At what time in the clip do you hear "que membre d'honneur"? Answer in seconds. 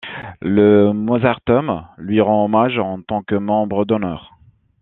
3.21-4.35